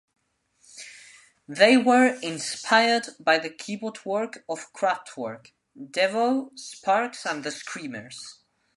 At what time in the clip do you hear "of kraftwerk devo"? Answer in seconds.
4.49-6.49